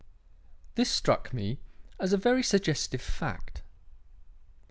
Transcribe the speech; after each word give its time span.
"This 0.73 0.89
struck 0.89 1.31
me 1.31 1.59
as 1.99 2.11
a 2.11 2.17
very 2.17 2.41
suggestive 2.41 3.03
fact. 3.03 3.61